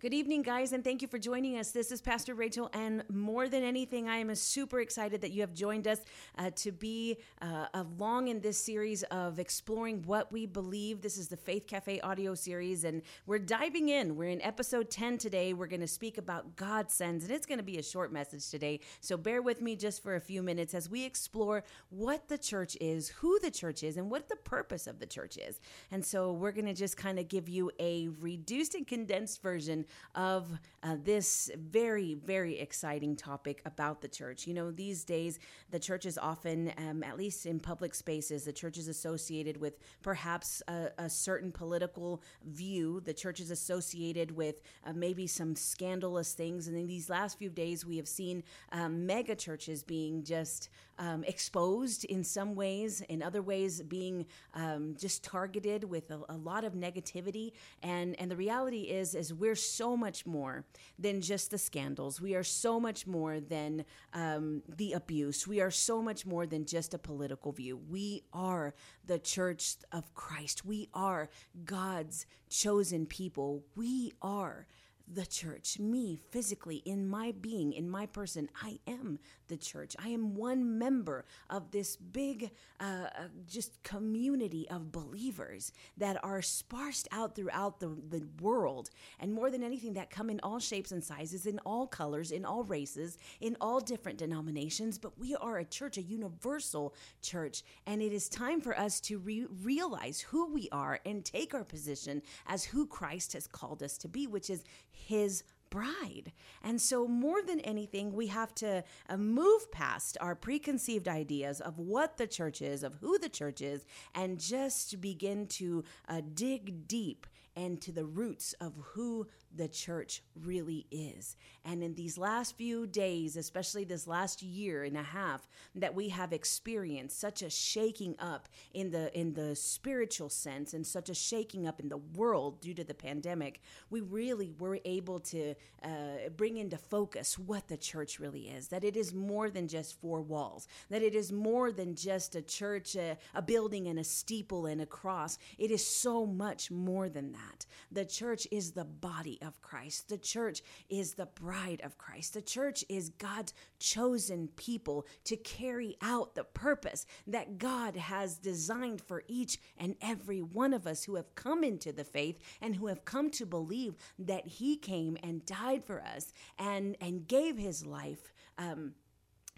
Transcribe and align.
Good 0.00 0.14
evening, 0.14 0.40
guys, 0.40 0.72
and 0.72 0.82
thank 0.82 1.02
you 1.02 1.08
for 1.08 1.18
joining 1.18 1.58
us. 1.58 1.72
This 1.72 1.92
is 1.92 2.00
Pastor 2.00 2.34
Rachael, 2.34 2.70
and 2.72 3.04
more 3.10 3.50
than 3.50 3.62
anything, 3.62 4.08
I 4.08 4.16
am 4.16 4.34
super 4.34 4.80
excited 4.80 5.20
that 5.20 5.30
you 5.30 5.42
have 5.42 5.52
joined 5.52 5.86
us 5.86 6.00
uh, 6.38 6.48
to 6.56 6.72
be 6.72 7.18
uh, 7.42 7.66
along 7.74 8.28
in 8.28 8.40
this 8.40 8.56
series 8.56 9.02
of 9.10 9.38
exploring 9.38 10.02
what 10.06 10.32
we 10.32 10.46
believe. 10.46 11.02
This 11.02 11.18
is 11.18 11.28
the 11.28 11.36
Faith 11.36 11.66
Cafe 11.66 12.00
audio 12.00 12.34
series, 12.34 12.84
and 12.84 13.02
we're 13.26 13.40
diving 13.40 13.90
in. 13.90 14.16
We're 14.16 14.30
in 14.30 14.40
episode 14.40 14.90
10 14.90 15.18
today. 15.18 15.52
We're 15.52 15.66
going 15.66 15.82
to 15.82 15.86
speak 15.86 16.16
about 16.16 16.56
God 16.56 16.90
sends, 16.90 17.24
and 17.24 17.34
it's 17.34 17.44
going 17.44 17.58
to 17.58 17.62
be 17.62 17.76
a 17.76 17.82
short 17.82 18.10
message 18.10 18.48
today. 18.48 18.80
So 19.02 19.18
bear 19.18 19.42
with 19.42 19.60
me 19.60 19.76
just 19.76 20.02
for 20.02 20.16
a 20.16 20.20
few 20.20 20.42
minutes 20.42 20.72
as 20.72 20.88
we 20.88 21.04
explore 21.04 21.62
what 21.90 22.26
the 22.28 22.38
church 22.38 22.74
is, 22.80 23.10
who 23.10 23.38
the 23.40 23.50
church 23.50 23.82
is, 23.82 23.98
and 23.98 24.10
what 24.10 24.30
the 24.30 24.36
purpose 24.36 24.86
of 24.86 24.98
the 24.98 25.06
church 25.06 25.36
is. 25.36 25.60
And 25.90 26.02
so 26.02 26.32
we're 26.32 26.52
going 26.52 26.64
to 26.64 26.72
just 26.72 26.96
kind 26.96 27.18
of 27.18 27.28
give 27.28 27.50
you 27.50 27.70
a 27.78 28.08
reduced 28.18 28.74
and 28.74 28.86
condensed 28.86 29.42
version 29.42 29.84
of 30.14 30.48
uh, 30.82 30.96
this 31.04 31.50
very, 31.56 32.14
very 32.14 32.58
exciting 32.58 33.16
topic 33.16 33.62
about 33.64 34.00
the 34.00 34.08
church. 34.08 34.46
You 34.46 34.54
know, 34.54 34.70
these 34.70 35.04
days, 35.04 35.38
the 35.70 35.78
church 35.78 36.06
is 36.06 36.18
often, 36.18 36.72
um, 36.78 37.02
at 37.02 37.16
least 37.16 37.46
in 37.46 37.60
public 37.60 37.94
spaces, 37.94 38.44
the 38.44 38.52
church 38.52 38.78
is 38.78 38.88
associated 38.88 39.56
with 39.56 39.78
perhaps 40.02 40.62
a, 40.68 40.90
a 40.98 41.10
certain 41.10 41.52
political 41.52 42.22
view. 42.44 43.00
The 43.00 43.14
church 43.14 43.40
is 43.40 43.50
associated 43.50 44.30
with 44.30 44.62
uh, 44.84 44.92
maybe 44.92 45.26
some 45.26 45.54
scandalous 45.54 46.32
things. 46.32 46.68
And 46.68 46.76
in 46.76 46.86
these 46.86 47.10
last 47.10 47.38
few 47.38 47.50
days, 47.50 47.84
we 47.84 47.96
have 47.96 48.08
seen 48.08 48.42
um, 48.72 49.06
mega 49.06 49.34
churches 49.34 49.82
being 49.82 50.24
just 50.24 50.70
um, 51.00 51.24
exposed 51.24 52.04
in 52.04 52.22
some 52.22 52.54
ways, 52.54 53.00
in 53.08 53.22
other 53.22 53.40
ways, 53.42 53.80
being 53.82 54.26
um, 54.54 54.94
just 54.98 55.24
targeted 55.24 55.82
with 55.82 56.10
a, 56.10 56.20
a 56.28 56.36
lot 56.36 56.62
of 56.62 56.74
negativity. 56.74 57.52
And, 57.82 58.14
and 58.20 58.30
the 58.30 58.36
reality 58.36 58.82
is, 58.82 59.14
is 59.14 59.32
we're 59.32 59.56
so 59.56 59.96
much 59.96 60.26
more 60.26 60.64
than 60.98 61.22
just 61.22 61.50
the 61.50 61.58
scandals. 61.58 62.20
We 62.20 62.34
are 62.34 62.44
so 62.44 62.78
much 62.78 63.06
more 63.06 63.40
than 63.40 63.86
um, 64.12 64.62
the 64.76 64.92
abuse. 64.92 65.48
We 65.48 65.60
are 65.62 65.70
so 65.70 66.02
much 66.02 66.26
more 66.26 66.46
than 66.46 66.66
just 66.66 66.92
a 66.92 66.98
political 66.98 67.50
view. 67.50 67.80
We 67.88 68.22
are 68.34 68.74
the 69.06 69.18
church 69.18 69.76
of 69.92 70.14
Christ. 70.14 70.66
We 70.66 70.90
are 70.92 71.30
God's 71.64 72.26
chosen 72.50 73.06
people. 73.06 73.64
We 73.74 74.12
are 74.20 74.66
the 75.12 75.26
church. 75.26 75.78
Me, 75.78 76.20
physically, 76.30 76.76
in 76.84 77.08
my 77.08 77.32
being, 77.32 77.72
in 77.72 77.90
my 77.90 78.06
person, 78.06 78.48
I 78.62 78.78
am 78.86 79.18
the 79.50 79.58
church. 79.58 79.94
I 80.02 80.08
am 80.08 80.34
one 80.34 80.78
member 80.78 81.26
of 81.50 81.70
this 81.70 81.96
big, 81.96 82.50
uh, 82.80 82.84
uh, 82.84 83.08
just 83.46 83.82
community 83.82 84.66
of 84.70 84.90
believers 84.90 85.72
that 85.98 86.24
are 86.24 86.40
sparsed 86.40 87.08
out 87.12 87.34
throughout 87.34 87.80
the, 87.80 87.94
the 88.08 88.24
world. 88.40 88.88
And 89.18 89.34
more 89.34 89.50
than 89.50 89.62
anything, 89.62 89.92
that 89.94 90.08
come 90.08 90.30
in 90.30 90.40
all 90.42 90.58
shapes 90.58 90.92
and 90.92 91.04
sizes, 91.04 91.44
in 91.44 91.58
all 91.66 91.86
colors, 91.86 92.30
in 92.30 92.46
all 92.46 92.64
races, 92.64 93.18
in 93.42 93.56
all 93.60 93.80
different 93.80 94.16
denominations. 94.16 94.96
But 94.96 95.18
we 95.18 95.36
are 95.36 95.58
a 95.58 95.64
church, 95.66 95.98
a 95.98 96.02
universal 96.02 96.94
church. 97.20 97.62
And 97.86 98.00
it 98.00 98.14
is 98.14 98.30
time 98.30 98.62
for 98.62 98.78
us 98.78 99.00
to 99.02 99.18
re- 99.18 99.46
realize 99.62 100.20
who 100.20 100.52
we 100.52 100.68
are 100.72 101.00
and 101.04 101.24
take 101.24 101.52
our 101.52 101.64
position 101.64 102.22
as 102.46 102.64
who 102.64 102.86
Christ 102.86 103.34
has 103.34 103.46
called 103.46 103.82
us 103.82 103.98
to 103.98 104.08
be, 104.08 104.26
which 104.26 104.48
is 104.48 104.64
his 104.90 105.42
bride. 105.70 106.32
And 106.62 106.80
so, 106.80 107.06
more 107.06 107.42
than 107.42 107.60
anything, 107.60 108.12
we 108.12 108.26
have 108.26 108.54
to 108.56 108.84
uh, 109.08 109.16
move 109.16 109.70
past 109.70 110.18
our 110.20 110.34
preconceived 110.34 111.08
ideas 111.08 111.60
of 111.60 111.78
what 111.78 112.16
the 112.16 112.26
church 112.26 112.60
is, 112.60 112.82
of 112.82 112.96
who 113.00 113.18
the 113.18 113.28
church 113.28 113.60
is, 113.60 113.86
and 114.14 114.38
just 114.38 115.00
begin 115.00 115.46
to 115.46 115.84
uh, 116.08 116.20
dig 116.34 116.86
deep 116.86 117.26
and 117.56 117.80
to 117.82 117.92
the 117.92 118.04
roots 118.04 118.54
of 118.60 118.74
who 118.92 119.26
the 119.54 119.68
church 119.68 120.22
really 120.34 120.86
is. 120.90 121.36
And 121.64 121.82
in 121.82 121.94
these 121.94 122.16
last 122.16 122.56
few 122.56 122.86
days, 122.86 123.36
especially 123.36 123.84
this 123.84 124.06
last 124.06 124.42
year 124.42 124.84
and 124.84 124.96
a 124.96 125.02
half 125.02 125.48
that 125.74 125.94
we 125.94 126.08
have 126.10 126.32
experienced 126.32 127.18
such 127.18 127.42
a 127.42 127.50
shaking 127.50 128.14
up 128.18 128.48
in 128.72 128.90
the 128.90 129.16
in 129.18 129.34
the 129.34 129.56
spiritual 129.56 130.28
sense 130.28 130.74
and 130.74 130.86
such 130.86 131.08
a 131.08 131.14
shaking 131.14 131.66
up 131.66 131.80
in 131.80 131.88
the 131.88 131.96
world 131.96 132.60
due 132.60 132.74
to 132.74 132.84
the 132.84 132.94
pandemic, 132.94 133.60
we 133.90 134.00
really 134.00 134.52
were 134.58 134.78
able 134.84 135.20
to 135.20 135.54
uh, 135.82 136.28
bring 136.36 136.56
into 136.56 136.78
focus 136.78 137.38
what 137.38 137.68
the 137.68 137.76
church 137.76 138.20
really 138.20 138.48
is. 138.48 138.68
That 138.68 138.84
it 138.84 138.96
is 138.96 139.12
more 139.12 139.50
than 139.50 139.68
just 139.68 140.00
four 140.00 140.22
walls. 140.22 140.68
That 140.88 141.02
it 141.02 141.14
is 141.14 141.32
more 141.32 141.72
than 141.72 141.94
just 141.94 142.36
a 142.36 142.42
church, 142.42 142.94
a, 142.96 143.16
a 143.34 143.42
building, 143.42 143.88
and 143.88 143.98
a 143.98 144.04
steeple 144.04 144.66
and 144.66 144.80
a 144.80 144.86
cross. 144.86 145.38
It 145.58 145.70
is 145.70 145.84
so 145.84 146.24
much 146.26 146.70
more 146.70 147.08
than 147.08 147.32
that. 147.32 147.66
The 147.90 148.04
church 148.04 148.46
is 148.50 148.72
the 148.72 148.84
body 148.84 149.38
of 149.42 149.60
Christ. 149.62 150.08
The 150.08 150.18
church 150.18 150.62
is 150.88 151.14
the 151.14 151.26
bride 151.26 151.80
of 151.82 151.98
Christ. 151.98 152.34
The 152.34 152.42
church 152.42 152.84
is 152.88 153.10
God's 153.10 153.54
chosen 153.78 154.48
people 154.56 155.06
to 155.24 155.36
carry 155.36 155.96
out 156.02 156.34
the 156.34 156.44
purpose 156.44 157.06
that 157.26 157.58
God 157.58 157.96
has 157.96 158.38
designed 158.38 159.00
for 159.00 159.22
each 159.28 159.58
and 159.76 159.96
every 160.00 160.40
one 160.40 160.72
of 160.72 160.86
us 160.86 161.04
who 161.04 161.16
have 161.16 161.34
come 161.34 161.64
into 161.64 161.92
the 161.92 162.04
faith 162.04 162.38
and 162.60 162.76
who 162.76 162.86
have 162.86 163.04
come 163.04 163.30
to 163.30 163.46
believe 163.46 163.96
that 164.18 164.46
He 164.46 164.76
came 164.76 165.16
and 165.22 165.44
died 165.46 165.84
for 165.84 166.02
us 166.02 166.32
and, 166.58 166.96
and 167.00 167.26
gave 167.26 167.58
His 167.58 167.86
life. 167.86 168.32
Um, 168.58 168.92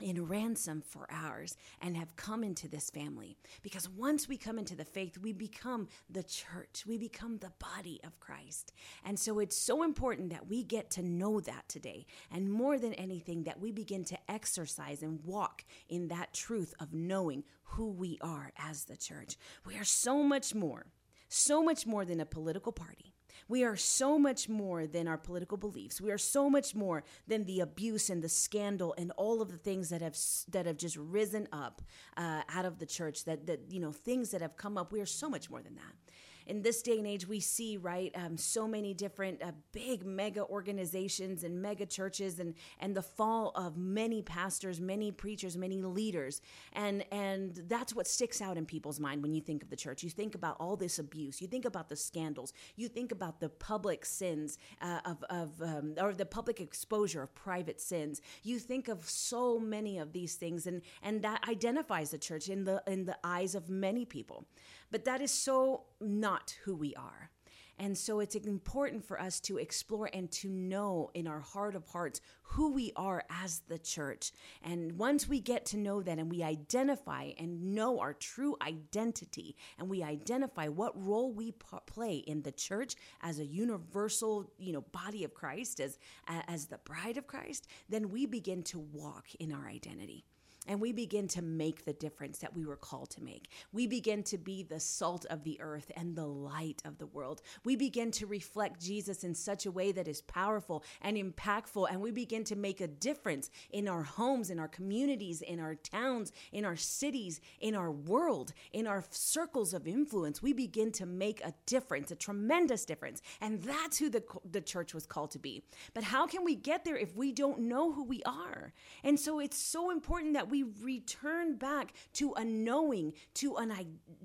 in 0.00 0.26
ransom 0.26 0.82
for 0.82 1.06
ours 1.10 1.56
and 1.80 1.97
have 1.97 2.16
come 2.16 2.42
into 2.42 2.69
this 2.69 2.91
family. 2.91 3.36
Because 3.62 3.88
once 3.88 4.28
we 4.28 4.36
come 4.36 4.58
into 4.58 4.75
the 4.75 4.84
faith, 4.84 5.19
we 5.19 5.32
become 5.32 5.88
the 6.10 6.22
church, 6.22 6.84
we 6.86 6.98
become 6.98 7.38
the 7.38 7.53
body 7.58 8.00
of 8.04 8.19
Christ. 8.20 8.72
And 9.04 9.19
so 9.19 9.38
it's 9.38 9.56
so 9.56 9.82
important 9.82 10.31
that 10.31 10.48
we 10.48 10.62
get 10.62 10.91
to 10.92 11.02
know 11.02 11.41
that 11.41 11.69
today. 11.69 12.06
And 12.31 12.52
more 12.52 12.78
than 12.78 12.94
anything, 12.94 13.44
that 13.44 13.60
we 13.60 13.72
begin 13.72 14.04
to 14.06 14.19
exercise 14.31 15.02
and 15.02 15.20
walk 15.25 15.64
in 15.88 16.08
that 16.08 16.34
truth 16.34 16.75
of 16.81 16.92
knowing 16.92 17.44
who 17.64 17.91
we 17.91 18.19
are 18.20 18.52
as 18.58 18.84
the 18.84 18.97
church. 18.97 19.36
We 19.64 19.76
are 19.78 19.84
so 19.84 20.22
much 20.22 20.54
more, 20.54 20.86
so 21.28 21.62
much 21.62 21.86
more 21.86 22.04
than 22.04 22.20
a 22.20 22.26
political 22.26 22.72
party. 22.72 23.11
We 23.48 23.64
are 23.64 23.76
so 23.76 24.19
much 24.19 24.48
more 24.48 24.86
than 24.86 25.08
our 25.08 25.19
political 25.19 25.56
beliefs. 25.56 26.00
We 26.00 26.10
are 26.10 26.19
so 26.19 26.48
much 26.48 26.75
more 26.75 27.04
than 27.26 27.44
the 27.44 27.60
abuse 27.60 28.10
and 28.10 28.22
the 28.22 28.28
scandal 28.28 28.94
and 28.98 29.12
all 29.16 29.42
of 29.42 29.50
the 29.50 29.58
things 29.58 29.91
that 29.91 30.03
have 30.03 30.16
that 30.50 30.66
have 30.66 30.76
just 30.76 30.97
risen 30.97 31.48
up 31.52 31.82
uh, 32.16 32.42
out 32.48 32.64
of 32.64 32.78
the 32.78 32.86
church. 32.86 33.25
That 33.25 33.47
that 33.47 33.60
you 33.70 33.81
know 33.81 33.92
things 33.92 34.31
that 34.31 34.41
have 34.41 34.56
come 34.56 34.78
up. 34.78 34.92
We 34.92 35.00
are 35.00 35.06
so 35.06 35.28
much 35.28 35.50
more 35.50 35.62
than 35.62 35.75
that 35.76 36.11
in 36.47 36.62
this 36.62 36.82
day 36.82 36.98
and 36.98 37.06
age, 37.06 37.26
we 37.26 37.41
see, 37.41 37.76
right, 37.76 38.12
um, 38.14 38.36
so 38.36 38.66
many 38.66 38.94
different 38.94 39.42
uh, 39.42 39.53
big 39.72 40.04
mega 40.04 40.44
organizations 40.44 41.44
and 41.44 41.60
mega 41.60 41.86
churches 41.86 42.38
and, 42.38 42.54
and 42.80 42.94
the 42.94 43.03
fall 43.03 43.53
of 43.54 43.76
many 43.76 44.22
pastors, 44.22 44.81
many 44.81 45.10
preachers, 45.10 45.56
many 45.56 45.82
leaders. 45.82 46.41
And, 46.72 47.04
and 47.12 47.62
that's 47.69 47.94
what 47.94 48.06
sticks 48.06 48.41
out 48.41 48.56
in 48.56 48.66
people's 48.66 49.00
mind 49.00 49.22
when 49.22 49.32
you 49.32 49.41
think 49.41 49.62
of 49.62 49.70
the 49.70 49.76
church. 49.76 50.02
You 50.02 50.10
think 50.10 50.34
about 50.34 50.56
all 50.58 50.76
this 50.76 50.98
abuse, 50.98 51.41
you 51.41 51.48
think 51.48 51.64
about 51.64 51.88
the 51.88 51.97
scandals, 51.97 52.52
you 52.76 52.88
think 52.88 53.12
about 53.12 53.41
the 53.41 53.48
public 53.48 54.04
sins 54.04 54.58
uh, 54.81 55.00
of, 55.04 55.22
of 55.31 55.60
um, 55.62 55.94
or 56.00 56.12
the 56.14 56.26
public 56.26 56.60
exposure 56.60 57.22
of 57.22 57.34
private 57.34 57.81
sins. 57.81 58.20
You 58.42 58.58
think 58.58 58.88
of 58.88 59.08
so 59.08 59.58
many 59.58 59.98
of 59.98 60.12
these 60.12 60.34
things, 60.34 60.66
and, 60.66 60.82
and 61.02 61.22
that 61.22 61.47
identifies 61.48 62.10
the 62.10 62.19
church 62.19 62.48
in 62.48 62.64
the, 62.64 62.82
in 62.86 63.04
the 63.04 63.16
eyes 63.25 63.54
of 63.54 63.69
many 63.69 64.04
people. 64.04 64.47
But 64.92 65.06
that 65.06 65.20
is 65.20 65.32
so 65.32 65.84
not 66.00 66.54
who 66.64 66.76
we 66.76 66.94
are. 66.94 67.30
And 67.78 67.97
so 67.97 68.20
it's 68.20 68.36
important 68.36 69.04
for 69.04 69.20
us 69.20 69.41
to 69.41 69.56
explore 69.56 70.08
and 70.12 70.30
to 70.32 70.48
know 70.48 71.10
in 71.14 71.26
our 71.26 71.41
heart 71.41 71.75
of 71.75 71.86
hearts 71.86 72.20
who 72.42 72.72
we 72.72 72.92
are 72.94 73.25
as 73.31 73.62
the 73.66 73.78
church. 73.78 74.31
And 74.62 74.98
once 74.98 75.26
we 75.26 75.41
get 75.41 75.64
to 75.66 75.78
know 75.78 76.02
that 76.02 76.19
and 76.19 76.31
we 76.31 76.42
identify 76.42 77.31
and 77.38 77.75
know 77.75 77.98
our 77.98 78.12
true 78.12 78.56
identity 78.62 79.56
and 79.78 79.88
we 79.88 80.02
identify 80.02 80.69
what 80.69 81.02
role 81.02 81.32
we 81.32 81.54
play 81.86 82.16
in 82.16 82.42
the 82.42 82.52
church 82.52 82.94
as 83.22 83.38
a 83.38 83.47
universal, 83.47 84.52
you 84.58 84.72
know, 84.72 84.82
body 84.92 85.25
of 85.25 85.34
Christ 85.34 85.81
as 85.81 85.99
as 86.28 86.66
the 86.66 86.78
bride 86.78 87.16
of 87.16 87.26
Christ, 87.26 87.66
then 87.88 88.11
we 88.11 88.26
begin 88.26 88.62
to 88.64 88.78
walk 88.78 89.34
in 89.40 89.50
our 89.50 89.66
identity 89.66 90.25
and 90.67 90.81
we 90.81 90.93
begin 90.93 91.29
to 91.29 91.43
make 91.43 91.85
the 91.85 91.93
difference 91.93 92.38
that 92.38 92.55
we 92.55 92.64
were 92.64 92.76
called 92.76 93.11
to 93.11 93.23
make. 93.23 93.49
We 93.73 93.87
begin 93.87 94.23
to 94.25 94.38
be 94.38 94.62
the 94.62 94.81
salt 94.81 95.26
of 95.31 95.44
the 95.44 95.61
earth 95.61 95.91
and 95.97 96.14
the 96.14 96.26
light 96.26 96.82
of 96.85 96.99
the 96.99 97.06
world. 97.06 97.43
We 97.64 97.76
begin 97.76 98.11
to 98.12 98.26
reflect 98.26 98.81
Jesus 98.81 99.25
in 99.25 99.35
such 99.35 99.67
a 99.67 99.70
way 99.70 99.93
that 99.93 100.09
is 100.09 100.23
powerful 100.23 100.85
and 101.00 101.17
impactful, 101.17 101.88
and 101.91 102.00
we 102.00 102.11
begin 102.11 102.44
to 102.44 102.56
make 102.56 102.81
a 102.81 102.87
difference 102.87 103.50
in 103.70 103.88
our 103.88 104.03
homes, 104.03 104.50
in 104.50 104.59
our 104.59 104.69
communities, 104.69 105.43
in 105.43 105.59
our 105.59 105.75
towns, 105.75 106.32
in 106.53 106.64
our 106.64 106.76
cities, 106.76 107.41
in 107.61 107.75
our 107.75 107.91
world, 107.91 108.53
in 108.73 108.87
our 108.87 109.05
circles 109.11 109.75
of 109.75 109.87
influence. 109.87 110.43
We 110.43 110.53
begin 110.53 110.93
to 110.93 111.06
make 111.06 111.44
a 111.44 111.55
difference, 111.67 112.11
a 112.11 112.17
tremendous 112.17 112.85
difference. 112.85 113.23
And 113.41 113.62
that's 113.62 113.99
who 113.99 114.09
the, 114.09 114.23
the 114.50 114.61
church 114.61 114.94
was 114.94 115.06
called 115.06 115.32
to 115.32 115.38
be. 115.38 115.64
But 115.94 116.05
how 116.05 116.26
can 116.26 116.44
we 116.44 116.55
get 116.55 116.85
there 116.85 116.97
if 116.97 117.17
we 117.17 117.32
don't 117.32 117.61
know 117.61 117.93
who 117.93 118.05
we 118.05 118.23
are? 118.25 118.73
And 119.03 119.19
so 119.19 119.41
it's 119.41 119.59
so 119.59 119.91
important 119.91 120.35
that 120.35 120.49
we 120.52 120.64
return 120.82 121.56
back 121.56 121.94
to 122.12 122.34
a 122.34 122.44
knowing, 122.44 123.14
to 123.34 123.56
an 123.56 123.72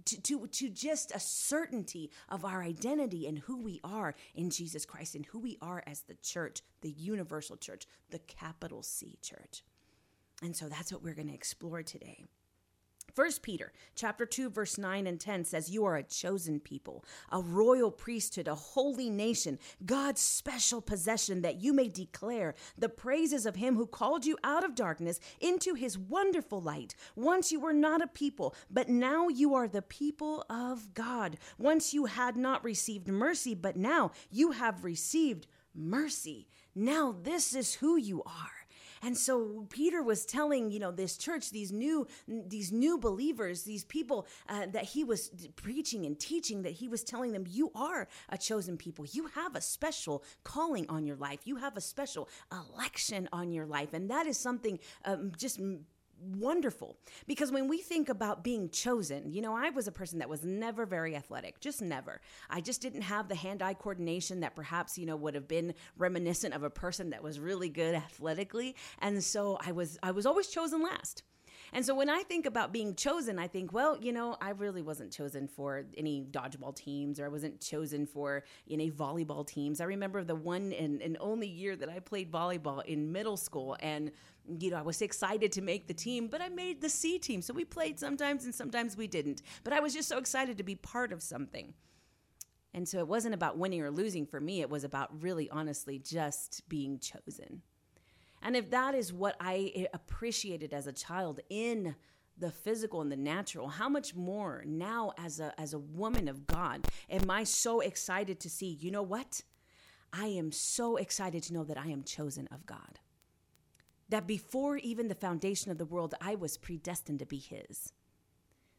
to, 0.03 0.21
to, 0.21 0.47
to 0.47 0.69
just 0.69 1.15
a 1.15 1.19
certainty 1.19 2.11
of 2.27 2.43
our 2.43 2.61
identity 2.61 3.27
and 3.27 3.39
who 3.39 3.57
we 3.63 3.79
are 3.83 4.13
in 4.35 4.49
Jesus 4.49 4.85
Christ 4.85 5.15
and 5.15 5.25
who 5.25 5.39
we 5.39 5.57
are 5.61 5.81
as 5.87 6.01
the 6.01 6.15
church, 6.15 6.61
the 6.81 6.91
universal 6.91 7.55
church, 7.55 7.87
the 8.09 8.19
capital 8.19 8.83
C 8.83 9.17
church. 9.21 9.63
And 10.43 10.53
so 10.53 10.67
that's 10.67 10.91
what 10.91 11.01
we're 11.01 11.15
going 11.15 11.29
to 11.29 11.33
explore 11.33 11.81
today. 11.81 12.25
First 13.17 13.41
Peter 13.41 13.73
chapter 13.95 14.27
2 14.27 14.51
verse 14.51 14.77
9 14.77 15.07
and 15.07 15.19
10 15.19 15.43
says 15.43 15.71
you 15.71 15.85
are 15.85 15.95
a 15.95 16.03
chosen 16.03 16.59
people, 16.59 17.03
a 17.31 17.41
royal 17.41 17.89
priesthood, 17.89 18.47
a 18.47 18.53
holy 18.53 19.09
nation, 19.09 19.57
God's 19.83 20.21
special 20.21 20.81
possession 20.81 21.41
that 21.41 21.59
you 21.59 21.73
may 21.73 21.87
declare 21.87 22.53
the 22.77 22.89
praises 22.89 23.47
of 23.47 23.55
him 23.55 23.75
who 23.75 23.87
called 23.87 24.27
you 24.27 24.37
out 24.43 24.63
of 24.63 24.75
darkness 24.75 25.19
into 25.39 25.73
his 25.73 25.97
wonderful 25.97 26.61
light. 26.61 26.93
Once 27.15 27.51
you 27.51 27.59
were 27.59 27.73
not 27.73 28.03
a 28.03 28.07
people, 28.07 28.53
but 28.69 28.87
now 28.87 29.29
you 29.29 29.55
are 29.55 29.67
the 29.67 29.81
people 29.81 30.45
of 30.47 30.93
God. 30.93 31.37
Once 31.57 31.95
you 31.95 32.05
had 32.05 32.37
not 32.37 32.63
received 32.63 33.07
mercy, 33.07 33.55
but 33.55 33.75
now 33.75 34.11
you 34.29 34.51
have 34.51 34.83
received 34.83 35.47
mercy. 35.73 36.47
Now 36.75 37.15
this 37.23 37.55
is 37.55 37.73
who 37.73 37.97
you 37.97 38.21
are. 38.27 38.56
And 39.01 39.17
so 39.17 39.65
Peter 39.69 40.01
was 40.01 40.25
telling, 40.25 40.71
you 40.71 40.79
know, 40.79 40.91
this 40.91 41.17
church, 41.17 41.51
these 41.51 41.71
new 41.71 42.07
these 42.27 42.71
new 42.71 42.97
believers, 42.97 43.63
these 43.63 43.83
people 43.85 44.27
uh, 44.49 44.67
that 44.67 44.85
he 44.85 45.03
was 45.03 45.31
preaching 45.55 46.05
and 46.05 46.19
teaching 46.19 46.63
that 46.63 46.73
he 46.73 46.87
was 46.87 47.03
telling 47.03 47.31
them 47.31 47.45
you 47.47 47.71
are 47.75 48.07
a 48.29 48.37
chosen 48.37 48.77
people. 48.77 49.05
You 49.11 49.27
have 49.27 49.55
a 49.55 49.61
special 49.61 50.23
calling 50.43 50.89
on 50.89 51.05
your 51.05 51.15
life. 51.15 51.39
You 51.45 51.57
have 51.57 51.77
a 51.77 51.81
special 51.81 52.29
election 52.51 53.29
on 53.31 53.51
your 53.51 53.65
life. 53.65 53.93
And 53.93 54.09
that 54.09 54.27
is 54.27 54.37
something 54.37 54.79
um, 55.05 55.31
just 55.37 55.59
wonderful 56.19 56.97
because 57.27 57.51
when 57.51 57.67
we 57.67 57.79
think 57.79 58.09
about 58.09 58.43
being 58.43 58.69
chosen, 58.69 59.31
you 59.31 59.41
know, 59.41 59.55
I 59.55 59.69
was 59.69 59.87
a 59.87 59.91
person 59.91 60.19
that 60.19 60.29
was 60.29 60.43
never 60.43 60.85
very 60.85 61.15
athletic, 61.15 61.59
just 61.59 61.81
never. 61.81 62.21
I 62.49 62.61
just 62.61 62.81
didn't 62.81 63.01
have 63.01 63.27
the 63.27 63.35
hand 63.35 63.61
eye 63.61 63.73
coordination 63.73 64.41
that 64.41 64.55
perhaps, 64.55 64.97
you 64.97 65.05
know, 65.05 65.15
would 65.15 65.35
have 65.35 65.47
been 65.47 65.73
reminiscent 65.97 66.53
of 66.53 66.63
a 66.63 66.69
person 66.69 67.11
that 67.11 67.23
was 67.23 67.39
really 67.39 67.69
good 67.69 67.95
athletically. 67.95 68.75
And 68.99 69.23
so 69.23 69.57
I 69.65 69.71
was 69.71 69.97
I 70.03 70.11
was 70.11 70.25
always 70.25 70.47
chosen 70.47 70.81
last. 70.81 71.23
And 71.73 71.85
so 71.85 71.93
when 71.93 72.09
I 72.09 72.23
think 72.23 72.45
about 72.45 72.71
being 72.71 72.95
chosen, 72.95 73.37
I 73.39 73.47
think, 73.47 73.73
well, 73.73 73.97
you 73.99 74.11
know, 74.11 74.37
I 74.41 74.51
really 74.51 74.81
wasn't 74.81 75.11
chosen 75.11 75.47
for 75.47 75.85
any 75.97 76.25
dodgeball 76.29 76.75
teams 76.75 77.19
or 77.19 77.25
I 77.25 77.27
wasn't 77.27 77.59
chosen 77.59 78.05
for 78.05 78.43
any 78.69 78.91
volleyball 78.91 79.45
teams. 79.45 79.81
I 79.81 79.85
remember 79.85 80.23
the 80.23 80.35
one 80.35 80.73
and, 80.73 81.01
and 81.01 81.17
only 81.19 81.47
year 81.47 81.75
that 81.75 81.89
I 81.89 81.99
played 81.99 82.31
volleyball 82.31 82.83
in 82.85 83.11
middle 83.11 83.37
school 83.37 83.75
and 83.79 84.11
you 84.59 84.71
know, 84.71 84.77
I 84.77 84.81
was 84.81 85.01
excited 85.01 85.51
to 85.53 85.61
make 85.61 85.87
the 85.87 85.93
team, 85.93 86.27
but 86.27 86.41
I 86.41 86.47
made 86.47 86.79
the 86.81 86.89
C 86.89 87.19
team. 87.19 87.41
So 87.41 87.53
we 87.53 87.65
played 87.65 87.99
sometimes 87.99 88.45
and 88.45 88.55
sometimes 88.55 88.95
we 88.95 89.07
didn't. 89.07 89.41
But 89.65 89.73
I 89.73 89.81
was 89.81 89.93
just 89.93 90.07
so 90.07 90.17
excited 90.17 90.57
to 90.57 90.63
be 90.63 90.75
part 90.75 91.11
of 91.11 91.21
something. 91.21 91.73
And 92.73 92.87
so 92.87 92.99
it 92.99 93.07
wasn't 93.07 93.33
about 93.33 93.57
winning 93.57 93.81
or 93.81 93.91
losing 93.91 94.25
for 94.25 94.39
me. 94.39 94.61
It 94.61 94.69
was 94.69 94.83
about 94.83 95.21
really 95.21 95.49
honestly 95.49 95.99
just 95.99 96.61
being 96.69 96.99
chosen. 96.99 97.61
And 98.47 98.55
if 98.55 98.69
that 98.69 98.95
is 98.95 99.11
what 99.11 99.35
I 99.41 99.87
appreciated 99.93 100.71
as 100.71 100.87
a 100.87 100.93
child 100.93 101.41
in 101.49 101.95
the 102.37 102.49
physical 102.49 103.01
and 103.01 103.11
the 103.11 103.17
natural, 103.17 103.67
how 103.67 103.89
much 103.89 104.15
more 104.15 104.63
now 104.65 105.11
as 105.17 105.41
a 105.41 105.53
as 105.59 105.73
a 105.73 105.79
woman 105.79 106.29
of 106.29 106.47
God 106.47 106.87
am 107.09 107.29
I 107.29 107.43
so 107.43 107.81
excited 107.81 108.39
to 108.39 108.49
see, 108.49 108.67
you 108.67 108.89
know 108.89 109.01
what? 109.01 109.41
I 110.13 110.27
am 110.27 110.53
so 110.53 110.95
excited 110.95 111.43
to 111.43 111.53
know 111.53 111.65
that 111.65 111.77
I 111.77 111.87
am 111.87 112.03
chosen 112.03 112.47
of 112.47 112.65
God. 112.65 112.99
That 114.07 114.25
before 114.25 114.77
even 114.77 115.09
the 115.09 115.15
foundation 115.15 115.69
of 115.69 115.77
the 115.77 115.83
world, 115.83 116.13
I 116.21 116.35
was 116.35 116.55
predestined 116.55 117.19
to 117.19 117.25
be 117.25 117.39
his 117.39 117.91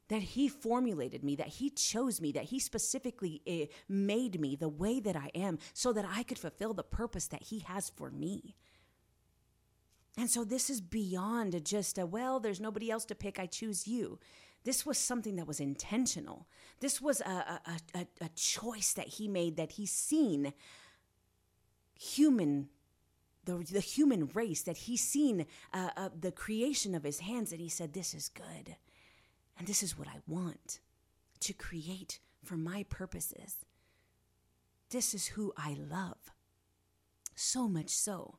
that 0.09 0.23
he 0.23 0.49
formulated 0.49 1.23
me, 1.23 1.37
that 1.37 1.49
he 1.49 1.69
chose 1.69 2.19
me, 2.19 2.33
that 2.33 2.45
he 2.45 2.59
specifically 2.59 3.43
eh, 3.47 3.67
made 3.91 4.41
me 4.41 4.57
the 4.57 4.67
way 4.67 5.01
that 5.01 5.15
I 5.15 5.31
am 5.35 5.59
so 5.75 5.93
that 5.93 6.07
I 6.09 6.23
could 6.23 6.39
fulfill 6.39 6.73
the 6.73 6.83
purpose 6.83 7.27
that 7.27 7.43
he 7.43 7.59
has 7.59 7.91
for 7.91 8.11
me. 8.11 8.57
And 10.19 10.29
so 10.29 10.43
this 10.45 10.69
is 10.69 10.81
beyond 10.81 11.65
just 11.65 11.97
a, 11.97 12.05
well, 12.05 12.41
there's 12.41 12.61
nobody 12.61 12.91
else 12.91 13.05
to 13.07 13.15
pick, 13.15 13.39
I 13.39 13.47
choose 13.47 13.87
you. 13.87 14.19
This 14.65 14.85
was 14.85 14.99
something 14.99 15.37
that 15.37 15.47
was 15.47 15.61
intentional. 15.61 16.49
This 16.81 17.01
was 17.01 17.21
a, 17.21 17.61
a, 17.65 17.79
a, 17.95 18.07
a 18.23 18.29
choice 18.35 18.93
that 18.95 19.07
he 19.07 19.29
made 19.29 19.57
that 19.57 19.73
he's 19.73 19.93
seen 19.93 20.53
human 21.99 22.69
the, 23.45 23.65
the 23.73 23.81
human 23.81 24.29
race 24.35 24.63
that 24.63 24.77
he's 24.77 25.01
seen 25.03 25.47
uh, 25.73 25.89
uh, 25.97 26.11
the 26.21 26.31
creation 26.31 26.95
of 26.95 27.03
his 27.03 27.21
hands 27.21 27.51
and 27.51 27.61
he 27.61 27.69
said 27.69 27.93
this 27.93 28.13
is 28.13 28.29
good 28.29 28.77
and 29.59 29.67
this 29.67 29.83
is 29.83 29.99
what 29.99 30.07
i 30.07 30.19
want 30.29 30.81
to 31.41 31.53
create 31.55 32.21
for 32.45 32.57
my 32.57 32.85
purposes 32.91 33.57
this 34.91 35.15
is 35.15 35.29
who 35.29 35.53
i 35.57 35.75
love 35.91 36.31
so 37.35 37.67
much 37.67 37.89
so 37.89 38.39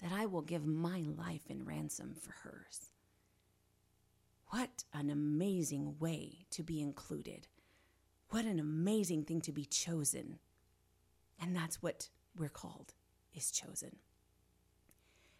that 0.00 0.12
I 0.12 0.26
will 0.26 0.42
give 0.42 0.66
my 0.66 1.04
life 1.16 1.42
in 1.48 1.64
ransom 1.64 2.14
for 2.14 2.32
hers. 2.42 2.90
What 4.48 4.84
an 4.92 5.10
amazing 5.10 5.96
way 5.98 6.46
to 6.50 6.62
be 6.62 6.80
included. 6.80 7.48
What 8.30 8.44
an 8.44 8.60
amazing 8.60 9.24
thing 9.24 9.40
to 9.42 9.52
be 9.52 9.64
chosen. 9.64 10.38
And 11.40 11.56
that's 11.56 11.82
what 11.82 12.08
we're 12.36 12.48
called, 12.48 12.94
is 13.34 13.50
chosen. 13.50 13.96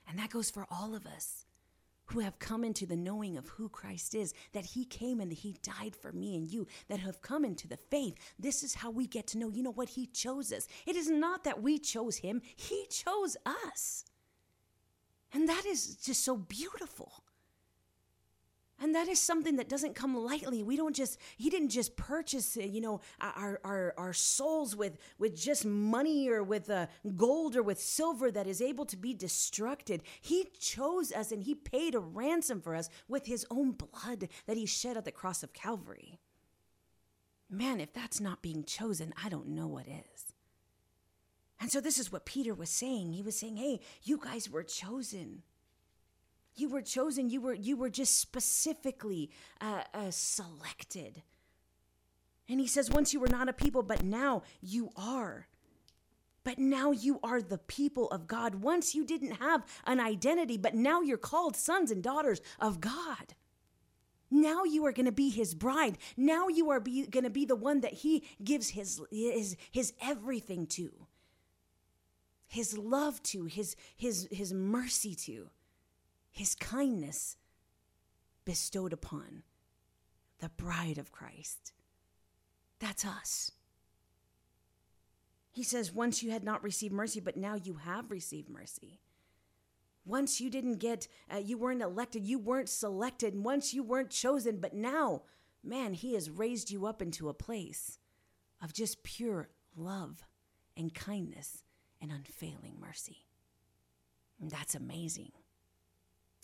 And 0.08 0.18
that 0.18 0.30
goes 0.30 0.50
for 0.50 0.66
all 0.70 0.94
of 0.94 1.06
us 1.06 1.46
who 2.06 2.20
have 2.20 2.38
come 2.38 2.64
into 2.64 2.86
the 2.86 2.96
knowing 2.96 3.36
of 3.38 3.48
who 3.48 3.68
Christ 3.68 4.14
is, 4.14 4.34
that 4.52 4.64
He 4.64 4.84
came 4.84 5.20
and 5.20 5.30
that 5.30 5.38
He 5.38 5.56
died 5.62 5.96
for 5.96 6.12
me 6.12 6.36
and 6.36 6.50
you, 6.50 6.66
that 6.88 7.00
have 7.00 7.22
come 7.22 7.44
into 7.44 7.66
the 7.66 7.78
faith. 7.78 8.14
This 8.38 8.62
is 8.62 8.74
how 8.74 8.90
we 8.90 9.06
get 9.06 9.26
to 9.28 9.38
know, 9.38 9.48
you 9.48 9.62
know 9.62 9.72
what? 9.72 9.88
He 9.90 10.06
chose 10.06 10.52
us. 10.52 10.68
It 10.86 10.96
is 10.96 11.08
not 11.08 11.44
that 11.44 11.62
we 11.62 11.78
chose 11.78 12.16
Him, 12.16 12.42
He 12.56 12.86
chose 12.90 13.36
us. 13.46 14.04
And 15.44 15.50
that 15.50 15.66
is 15.66 15.96
just 15.96 16.24
so 16.24 16.38
beautiful. 16.38 17.22
And 18.80 18.94
that 18.94 19.08
is 19.08 19.20
something 19.20 19.56
that 19.56 19.68
doesn't 19.68 19.94
come 19.94 20.16
lightly. 20.16 20.62
We 20.62 20.74
don't 20.74 20.96
just, 20.96 21.18
he 21.36 21.50
didn't 21.50 21.68
just 21.68 21.98
purchase, 21.98 22.56
you 22.56 22.80
know, 22.80 23.02
our, 23.20 23.60
our, 23.62 23.92
our 23.98 24.14
souls 24.14 24.74
with, 24.74 24.96
with 25.18 25.36
just 25.36 25.66
money 25.66 26.30
or 26.30 26.42
with 26.42 26.70
uh, 26.70 26.86
gold 27.14 27.56
or 27.56 27.62
with 27.62 27.78
silver 27.78 28.30
that 28.30 28.46
is 28.46 28.62
able 28.62 28.86
to 28.86 28.96
be 28.96 29.12
destructed. 29.12 30.00
He 30.22 30.46
chose 30.58 31.12
us 31.12 31.30
and 31.30 31.42
he 31.42 31.54
paid 31.54 31.94
a 31.94 32.00
ransom 32.00 32.62
for 32.62 32.74
us 32.74 32.88
with 33.06 33.26
his 33.26 33.44
own 33.50 33.72
blood 33.72 34.28
that 34.46 34.56
he 34.56 34.64
shed 34.64 34.96
at 34.96 35.04
the 35.04 35.12
cross 35.12 35.42
of 35.42 35.52
Calvary. 35.52 36.20
Man, 37.50 37.80
if 37.82 37.92
that's 37.92 38.18
not 38.18 38.40
being 38.40 38.64
chosen, 38.64 39.12
I 39.22 39.28
don't 39.28 39.48
know 39.48 39.66
what 39.66 39.86
is. 39.86 40.33
And 41.60 41.70
so 41.70 41.80
this 41.80 41.98
is 41.98 42.12
what 42.12 42.26
Peter 42.26 42.54
was 42.54 42.70
saying. 42.70 43.12
He 43.12 43.22
was 43.22 43.38
saying, 43.38 43.56
"Hey, 43.56 43.80
you 44.02 44.18
guys 44.18 44.50
were 44.50 44.62
chosen. 44.62 45.42
You 46.56 46.68
were 46.68 46.82
chosen. 46.82 47.30
You 47.30 47.40
were 47.40 47.54
you 47.54 47.76
were 47.76 47.90
just 47.90 48.20
specifically 48.20 49.30
uh, 49.60 49.84
uh, 49.92 50.10
selected." 50.10 51.22
And 52.48 52.60
he 52.60 52.66
says, 52.66 52.90
"Once 52.90 53.12
you 53.12 53.20
were 53.20 53.28
not 53.28 53.48
a 53.48 53.52
people, 53.52 53.82
but 53.82 54.02
now 54.02 54.42
you 54.60 54.90
are." 54.96 55.46
But 56.44 56.58
now 56.58 56.90
you 56.90 57.20
are 57.22 57.40
the 57.40 57.56
people 57.56 58.10
of 58.10 58.26
God. 58.26 58.56
Once 58.56 58.94
you 58.94 59.06
didn't 59.06 59.36
have 59.36 59.64
an 59.86 59.98
identity, 59.98 60.58
but 60.58 60.74
now 60.74 61.00
you're 61.00 61.16
called 61.16 61.56
sons 61.56 61.90
and 61.90 62.02
daughters 62.02 62.42
of 62.60 62.82
God. 62.82 63.34
Now 64.30 64.64
you 64.64 64.84
are 64.84 64.92
going 64.92 65.06
to 65.06 65.12
be 65.12 65.30
his 65.30 65.54
bride. 65.54 65.96
Now 66.18 66.48
you 66.48 66.68
are 66.68 66.80
going 66.80 67.24
to 67.24 67.30
be 67.30 67.46
the 67.46 67.56
one 67.56 67.80
that 67.80 67.94
he 67.94 68.24
gives 68.42 68.68
his, 68.68 69.00
his, 69.10 69.56
his 69.70 69.94
everything 70.02 70.66
to 70.66 71.03
his 72.54 72.78
love 72.78 73.20
to, 73.24 73.46
his, 73.46 73.74
his, 73.96 74.28
his 74.30 74.54
mercy 74.54 75.12
to, 75.12 75.50
his 76.30 76.54
kindness 76.54 77.36
bestowed 78.44 78.92
upon 78.92 79.42
the 80.38 80.48
bride 80.50 80.96
of 80.96 81.10
Christ. 81.10 81.72
That's 82.78 83.04
us. 83.04 83.50
He 85.50 85.64
says, 85.64 85.92
Once 85.92 86.22
you 86.22 86.30
had 86.30 86.44
not 86.44 86.62
received 86.62 86.94
mercy, 86.94 87.18
but 87.18 87.36
now 87.36 87.56
you 87.56 87.74
have 87.74 88.12
received 88.12 88.48
mercy. 88.48 89.00
Once 90.04 90.40
you 90.40 90.48
didn't 90.48 90.78
get, 90.78 91.08
uh, 91.34 91.38
you 91.38 91.58
weren't 91.58 91.82
elected, 91.82 92.24
you 92.24 92.38
weren't 92.38 92.68
selected, 92.68 93.34
once 93.34 93.74
you 93.74 93.82
weren't 93.82 94.10
chosen, 94.10 94.60
but 94.60 94.74
now, 94.74 95.22
man, 95.64 95.92
He 95.92 96.14
has 96.14 96.30
raised 96.30 96.70
you 96.70 96.86
up 96.86 97.02
into 97.02 97.28
a 97.28 97.34
place 97.34 97.98
of 98.62 98.72
just 98.72 99.02
pure 99.02 99.48
love 99.74 100.22
and 100.76 100.94
kindness 100.94 101.64
and 102.04 102.12
unfailing 102.12 102.74
mercy. 102.78 103.24
That's 104.38 104.74
amazing. 104.74 105.32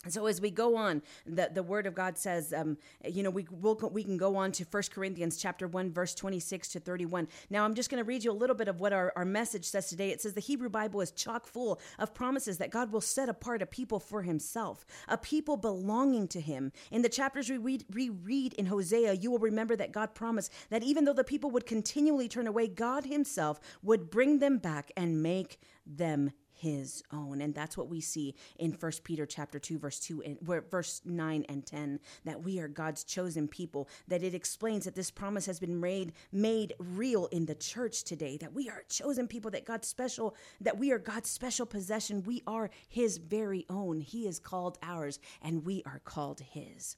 So 0.07 0.25
as 0.25 0.41
we 0.41 0.49
go 0.49 0.75
on, 0.75 1.03
the, 1.27 1.51
the 1.53 1.61
word 1.61 1.85
of 1.85 1.93
God 1.93 2.17
says, 2.17 2.53
um, 2.53 2.77
you 3.07 3.21
know, 3.21 3.29
we 3.29 3.45
we'll, 3.51 3.75
we 3.91 4.03
can 4.03 4.17
go 4.17 4.35
on 4.35 4.51
to 4.53 4.63
1 4.63 4.83
Corinthians 4.91 5.37
chapter 5.37 5.67
1, 5.67 5.91
verse 5.91 6.15
26 6.15 6.69
to 6.69 6.79
31. 6.79 7.27
Now, 7.51 7.65
I'm 7.65 7.75
just 7.75 7.91
going 7.91 8.03
to 8.03 8.07
read 8.07 8.23
you 8.23 8.31
a 8.31 8.33
little 8.33 8.55
bit 8.55 8.67
of 8.67 8.79
what 8.79 8.93
our, 8.93 9.13
our 9.15 9.25
message 9.25 9.65
says 9.65 9.89
today. 9.89 10.09
It 10.09 10.19
says 10.19 10.33
the 10.33 10.41
Hebrew 10.41 10.69
Bible 10.69 11.01
is 11.01 11.11
chock 11.11 11.45
full 11.45 11.79
of 11.99 12.15
promises 12.15 12.57
that 12.57 12.71
God 12.71 12.91
will 12.91 13.01
set 13.01 13.29
apart 13.29 13.61
a 13.61 13.67
people 13.67 13.99
for 13.99 14.23
himself, 14.23 14.85
a 15.07 15.17
people 15.17 15.55
belonging 15.55 16.27
to 16.29 16.41
him. 16.41 16.71
In 16.89 17.03
the 17.03 17.09
chapters 17.09 17.49
we 17.49 17.59
read, 17.59 17.85
reread 17.91 18.53
in 18.53 18.65
Hosea, 18.65 19.13
you 19.13 19.29
will 19.29 19.39
remember 19.39 19.75
that 19.75 19.91
God 19.91 20.15
promised 20.15 20.51
that 20.71 20.83
even 20.83 21.05
though 21.05 21.13
the 21.13 21.23
people 21.23 21.51
would 21.51 21.67
continually 21.67 22.27
turn 22.27 22.47
away, 22.47 22.67
God 22.67 23.05
himself 23.05 23.59
would 23.83 24.09
bring 24.09 24.39
them 24.39 24.57
back 24.57 24.91
and 24.97 25.21
make 25.21 25.59
them 25.85 26.31
his 26.61 27.03
own. 27.11 27.41
And 27.41 27.53
that's 27.53 27.77
what 27.77 27.89
we 27.89 28.01
see 28.01 28.35
in 28.57 28.71
First 28.71 29.03
peter 29.03 29.25
chapter 29.25 29.59
2 29.59 29.79
verse 29.79 29.99
2 29.99 30.23
and 30.23 30.39
verse 30.69 31.01
9 31.05 31.45
and 31.49 31.65
10 31.65 31.99
that 32.25 32.43
we 32.43 32.59
are 32.59 32.67
god's 32.67 33.03
chosen 33.03 33.47
people 33.47 33.87
that 34.07 34.23
it 34.23 34.33
explains 34.33 34.85
that 34.85 34.95
this 34.95 35.11
promise 35.11 35.45
has 35.45 35.59
been 35.59 35.79
made 35.79 36.13
made 36.31 36.73
real 36.79 37.25
in 37.27 37.45
the 37.45 37.55
church 37.55 38.03
today 38.03 38.37
that 38.37 38.53
we 38.53 38.69
are 38.69 38.83
chosen 38.89 39.27
people 39.27 39.51
that 39.51 39.65
god's 39.65 39.87
special 39.87 40.35
that 40.59 40.77
we 40.77 40.91
are 40.91 40.99
god's 40.99 41.29
special 41.29 41.65
possession. 41.65 42.23
We 42.23 42.43
are 42.45 42.69
his 42.87 43.17
very 43.17 43.65
own. 43.69 43.99
He 44.01 44.27
is 44.27 44.39
called 44.39 44.77
ours 44.83 45.19
and 45.41 45.65
we 45.65 45.81
are 45.85 46.01
called 46.03 46.41
his. 46.41 46.95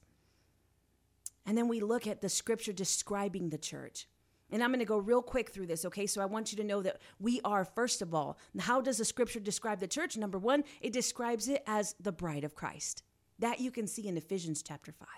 And 1.46 1.56
then 1.56 1.68
we 1.68 1.80
look 1.80 2.06
at 2.06 2.20
the 2.20 2.28
scripture 2.28 2.72
describing 2.72 3.50
the 3.50 3.58
church 3.58 4.06
and 4.54 4.62
I'm 4.62 4.70
going 4.70 4.78
to 4.78 4.84
go 4.84 4.98
real 4.98 5.20
quick 5.20 5.50
through 5.50 5.66
this, 5.66 5.84
okay? 5.84 6.06
So 6.06 6.22
I 6.22 6.26
want 6.26 6.52
you 6.52 6.58
to 6.58 6.64
know 6.64 6.80
that 6.80 7.00
we 7.18 7.40
are, 7.44 7.64
first 7.64 8.00
of 8.00 8.14
all, 8.14 8.38
how 8.60 8.80
does 8.80 8.98
the 8.98 9.04
scripture 9.04 9.40
describe 9.40 9.80
the 9.80 9.88
church? 9.88 10.16
Number 10.16 10.38
one, 10.38 10.62
it 10.80 10.92
describes 10.92 11.48
it 11.48 11.64
as 11.66 11.96
the 11.98 12.12
bride 12.12 12.44
of 12.44 12.54
Christ. 12.54 13.02
That 13.40 13.58
you 13.58 13.72
can 13.72 13.88
see 13.88 14.06
in 14.06 14.16
Ephesians 14.16 14.62
chapter 14.62 14.92
5. 14.92 15.08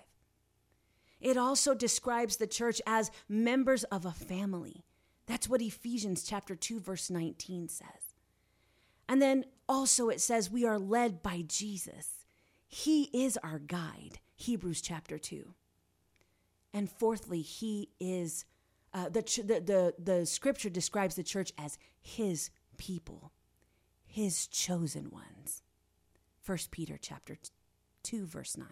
It 1.20 1.36
also 1.36 1.74
describes 1.74 2.38
the 2.38 2.46
church 2.46 2.80
as 2.86 3.10
members 3.28 3.84
of 3.84 4.06
a 4.06 4.10
family. 4.10 4.86
That's 5.26 5.50
what 5.50 5.60
Ephesians 5.60 6.22
chapter 6.22 6.56
2 6.56 6.80
verse 6.80 7.10
19 7.10 7.68
says. 7.68 8.14
And 9.06 9.20
then 9.20 9.44
also 9.68 10.08
it 10.08 10.22
says 10.22 10.50
we 10.50 10.64
are 10.64 10.78
led 10.78 11.22
by 11.22 11.44
Jesus. 11.46 12.24
He 12.66 13.10
is 13.12 13.36
our 13.42 13.58
guide. 13.58 14.18
Hebrews 14.36 14.80
chapter 14.80 15.18
2. 15.18 15.52
And 16.72 16.90
fourthly, 16.90 17.42
he 17.42 17.90
is 18.00 18.46
uh, 18.96 19.10
the, 19.10 19.20
the, 19.20 19.60
the, 19.60 19.94
the 20.02 20.26
scripture 20.26 20.70
describes 20.70 21.16
the 21.16 21.22
church 21.22 21.52
as 21.58 21.78
his 22.00 22.48
people, 22.78 23.30
his 24.06 24.46
chosen 24.46 25.10
ones. 25.10 25.62
1 26.46 26.58
Peter 26.70 26.98
chapter 26.98 27.36
2 28.04 28.24
verse 28.24 28.56
9. 28.56 28.66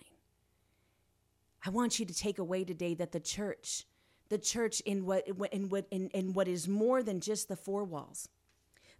I 1.67 1.71
want 1.71 1.99
you 1.99 2.07
to 2.07 2.15
take 2.15 2.39
away 2.39 2.65
today 2.65 2.95
that 2.95 3.13
the 3.13 3.21
church, 3.21 3.85
the 4.31 4.39
church 4.39 4.81
in 4.81 5.05
what 5.05 5.27
in 5.29 5.69
what 5.69 5.87
in, 5.91 6.09
in 6.11 6.33
what 6.33 6.49
is 6.49 6.69
more 6.69 7.03
than 7.03 7.21
just 7.21 7.49
the 7.49 7.57
four 7.57 7.85
walls. 7.85 8.29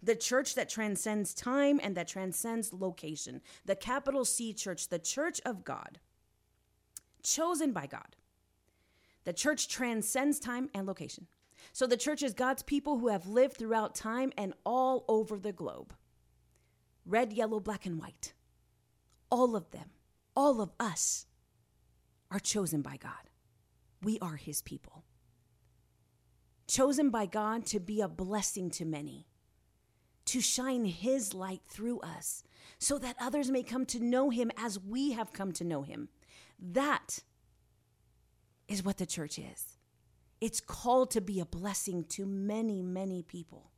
The 0.03 0.15
church 0.15 0.53
that 0.53 0.69
transcends 0.69 1.33
time 1.33 1.79
and 1.81 1.97
that 1.97 2.07
transcends 2.07 2.71
location. 2.71 3.41
The 3.65 3.75
capital 3.75 4.25
C 4.25 4.53
church, 4.53 4.89
the 4.89 4.99
church 4.99 5.41
of 5.43 5.63
God, 5.63 5.99
chosen 7.23 7.71
by 7.71 7.87
God 7.87 8.15
the 9.25 9.33
church 9.33 9.67
transcends 9.67 10.39
time 10.39 10.69
and 10.73 10.87
location. 10.87 11.27
So 11.73 11.87
the 11.87 11.97
church 11.97 12.23
is 12.23 12.33
God's 12.33 12.63
people 12.63 12.99
who 12.99 13.09
have 13.09 13.27
lived 13.27 13.57
throughout 13.57 13.95
time 13.95 14.31
and 14.37 14.53
all 14.65 15.03
over 15.07 15.37
the 15.37 15.51
globe 15.51 15.93
red, 17.07 17.33
yellow, 17.33 17.59
black, 17.59 17.85
and 17.85 17.99
white. 17.99 18.33
All 19.29 19.55
of 19.55 19.69
them, 19.69 19.91
all 20.35 20.59
of 20.59 20.71
us 20.79 21.27
are 22.31 22.39
chosen 22.39 22.81
by 22.81 22.97
God. 22.97 23.29
We 24.01 24.17
are 24.19 24.37
his 24.37 24.61
people. 24.63 25.03
Chosen 26.67 27.11
by 27.11 27.27
God 27.27 27.65
to 27.67 27.79
be 27.79 28.01
a 28.01 28.07
blessing 28.07 28.71
to 28.71 28.85
many, 28.85 29.27
to 30.25 30.41
shine 30.41 30.85
his 30.85 31.35
light 31.35 31.61
through 31.67 31.99
us, 31.99 32.43
so 32.79 32.97
that 32.97 33.17
others 33.19 33.51
may 33.51 33.61
come 33.61 33.85
to 33.85 33.99
know 33.99 34.31
him 34.31 34.51
as 34.57 34.79
we 34.79 35.11
have 35.11 35.31
come 35.31 35.51
to 35.53 35.63
know 35.63 35.83
him. 35.83 36.09
That 36.59 37.19
is 38.67 38.83
what 38.83 38.97
the 38.97 39.05
church 39.05 39.39
is. 39.39 39.77
It's 40.41 40.59
called 40.59 41.11
to 41.11 41.21
be 41.21 41.39
a 41.39 41.45
blessing 41.45 42.03
to 42.09 42.25
many, 42.25 42.81
many 42.81 43.23
people. 43.23 43.71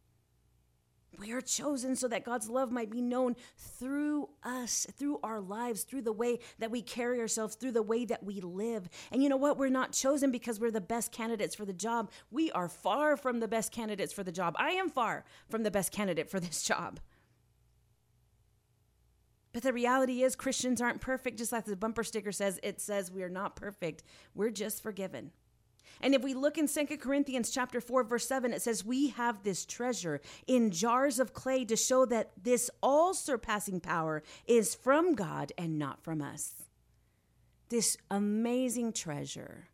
We 1.18 1.32
are 1.32 1.42
chosen 1.42 1.96
so 1.96 2.08
that 2.10 2.24
God's 2.24 2.50
love 2.50 2.72
might 2.72 2.92
be 2.92 3.02
known 3.02 3.36
through 3.58 4.30
us, 4.44 4.86
through 4.98 5.20
our 5.24 5.40
lives, 5.40 5.84
through 5.84 6.04
the 6.04 6.12
way 6.12 6.40
that 6.60 6.70
we 6.70 6.82
carry 6.82 7.20
ourselves, 7.20 7.56
through 7.56 7.72
the 7.72 7.82
way 7.82 8.06
that 8.06 8.24
we 8.24 8.40
live. 8.42 8.88
And 9.12 9.24
you 9.24 9.30
know 9.30 9.38
what? 9.38 9.58
We're 9.58 9.70
not 9.70 9.94
chosen 9.94 10.32
because 10.32 10.60
we're 10.60 10.70
the 10.70 10.82
best 10.82 11.12
candidates 11.12 11.56
for 11.56 11.66
the 11.66 11.74
job. 11.74 12.12
We 12.30 12.52
are 12.52 12.70
far 12.70 13.18
from 13.18 13.40
the 13.40 13.48
best 13.48 13.72
candidates 13.72 14.14
for 14.14 14.24
the 14.24 14.32
job. 14.32 14.56
I 14.60 14.72
am 14.72 14.90
far 14.90 15.26
from 15.50 15.64
the 15.64 15.72
best 15.72 15.92
candidate 15.92 16.30
for 16.30 16.40
this 16.40 16.62
job. 16.68 17.00
But 19.58 19.64
the 19.64 19.74
reality 19.74 20.22
is, 20.22 20.36
Christians 20.36 20.82
aren't 20.82 21.02
perfect, 21.02 21.40
just 21.40 21.52
like 21.52 21.66
the 21.66 21.76
bumper 21.76 22.04
sticker 22.04 22.32
says. 22.32 22.60
It 22.62 22.80
says 22.80 23.12
we 23.12 23.24
are 23.24 23.28
not 23.28 23.56
perfect, 23.56 24.04
we're 24.36 24.52
just 24.52 24.84
forgiven. 24.84 25.32
And 26.00 26.14
if 26.14 26.22
we 26.22 26.36
look 26.36 26.60
in 26.60 26.68
2 26.68 26.86
Corinthians 26.98 27.50
chapter 27.50 27.82
4 27.82 28.04
verse 28.04 28.28
7 28.28 28.54
it 28.54 28.62
says 28.62 28.86
we 28.86 29.08
have 29.08 29.42
this 29.42 29.66
treasure 29.66 30.22
in 30.46 30.70
jars 30.70 31.18
of 31.20 31.34
clay 31.34 31.66
to 31.66 31.76
show 31.76 32.06
that 32.06 32.34
this 32.40 32.70
all 32.84 33.16
surpassing 33.16 33.80
power 33.80 34.22
is 34.46 34.76
from 34.76 35.16
God 35.16 35.52
and 35.58 35.80
not 35.80 36.04
from 36.04 36.22
us. 36.22 36.68
This 37.70 37.98
amazing 38.12 38.94
treasure 38.94 39.70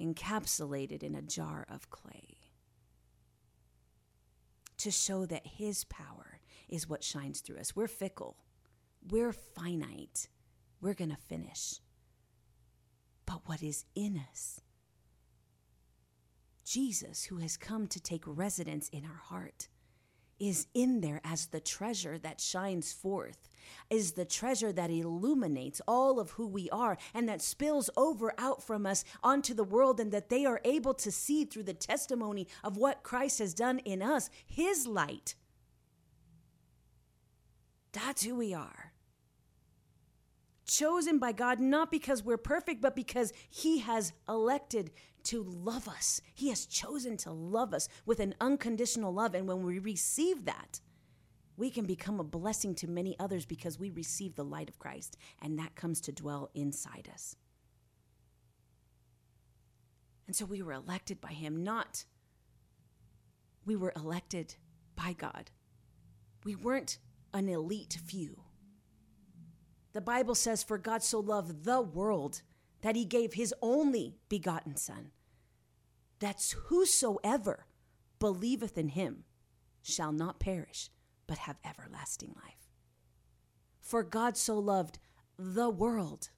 encapsulated 0.00 1.04
in 1.04 1.14
a 1.14 1.22
jar 1.22 1.64
of 1.70 1.90
clay 1.90 2.38
to 4.78 4.90
show 4.90 5.26
that 5.26 5.46
his 5.46 5.84
power 5.84 6.40
is 6.68 6.88
what 6.88 7.04
shines 7.04 7.38
through 7.40 7.58
us. 7.58 7.76
We're 7.76 7.86
fickle. 7.86 8.36
We're 9.10 9.32
finite. 9.32 10.28
We're 10.80 10.94
going 10.94 11.10
to 11.10 11.16
finish. 11.16 11.80
But 13.26 13.40
what 13.46 13.62
is 13.62 13.84
in 13.94 14.20
us? 14.30 14.60
Jesus, 16.64 17.24
who 17.24 17.36
has 17.38 17.56
come 17.56 17.86
to 17.88 18.00
take 18.00 18.24
residence 18.26 18.88
in 18.88 19.04
our 19.04 19.20
heart, 19.24 19.68
is 20.38 20.66
in 20.74 21.00
there 21.00 21.20
as 21.24 21.46
the 21.46 21.60
treasure 21.60 22.18
that 22.18 22.40
shines 22.40 22.92
forth, 22.92 23.48
is 23.90 24.12
the 24.12 24.24
treasure 24.24 24.72
that 24.72 24.90
illuminates 24.90 25.80
all 25.86 26.18
of 26.18 26.30
who 26.32 26.46
we 26.46 26.68
are 26.70 26.96
and 27.14 27.28
that 27.28 27.42
spills 27.42 27.90
over 27.96 28.32
out 28.38 28.62
from 28.62 28.86
us 28.86 29.04
onto 29.22 29.54
the 29.54 29.64
world, 29.64 30.00
and 30.00 30.10
that 30.12 30.28
they 30.28 30.44
are 30.44 30.60
able 30.64 30.94
to 30.94 31.12
see 31.12 31.44
through 31.44 31.62
the 31.62 31.74
testimony 31.74 32.48
of 32.64 32.76
what 32.76 33.02
Christ 33.02 33.38
has 33.38 33.54
done 33.54 33.78
in 33.80 34.02
us, 34.02 34.30
His 34.46 34.86
light. 34.86 35.34
That's 37.92 38.24
who 38.24 38.34
we 38.34 38.54
are 38.54 38.91
chosen 40.64 41.18
by 41.18 41.32
God 41.32 41.60
not 41.60 41.90
because 41.90 42.22
we're 42.22 42.36
perfect, 42.36 42.80
but 42.80 42.96
because 42.96 43.32
He 43.48 43.80
has 43.80 44.12
elected 44.28 44.90
to 45.24 45.42
love 45.42 45.88
us. 45.88 46.20
He 46.34 46.48
has 46.48 46.66
chosen 46.66 47.16
to 47.18 47.30
love 47.30 47.72
us 47.72 47.88
with 48.04 48.20
an 48.20 48.34
unconditional 48.40 49.12
love. 49.12 49.34
And 49.34 49.46
when 49.46 49.62
we 49.62 49.78
receive 49.78 50.44
that, 50.46 50.80
we 51.56 51.70
can 51.70 51.84
become 51.84 52.18
a 52.18 52.24
blessing 52.24 52.74
to 52.76 52.88
many 52.88 53.16
others 53.18 53.44
because 53.44 53.78
we 53.78 53.90
receive 53.90 54.34
the 54.34 54.44
light 54.44 54.68
of 54.68 54.78
Christ, 54.78 55.16
and 55.40 55.58
that 55.58 55.74
comes 55.74 56.00
to 56.02 56.12
dwell 56.12 56.50
inside 56.54 57.08
us. 57.12 57.36
And 60.26 60.34
so 60.34 60.44
we 60.44 60.62
were 60.62 60.72
elected 60.72 61.20
by 61.20 61.32
Him, 61.32 61.62
not 61.62 62.04
we 63.64 63.76
were 63.76 63.92
elected 63.94 64.56
by 64.96 65.12
God. 65.12 65.50
We 66.44 66.54
weren't 66.54 66.98
an 67.32 67.48
elite 67.48 67.98
few. 68.04 68.41
The 69.92 70.00
Bible 70.00 70.34
says, 70.34 70.62
For 70.62 70.78
God 70.78 71.02
so 71.02 71.20
loved 71.20 71.64
the 71.64 71.80
world 71.80 72.42
that 72.80 72.96
he 72.96 73.04
gave 73.04 73.34
his 73.34 73.54
only 73.62 74.16
begotten 74.28 74.76
Son, 74.76 75.10
that 76.18 76.54
whosoever 76.66 77.66
believeth 78.18 78.78
in 78.78 78.88
him 78.88 79.24
shall 79.82 80.12
not 80.12 80.40
perish, 80.40 80.90
but 81.26 81.38
have 81.38 81.58
everlasting 81.64 82.34
life. 82.42 82.68
For 83.80 84.02
God 84.02 84.36
so 84.36 84.58
loved 84.58 84.98
the 85.38 85.68
world, 85.68 86.30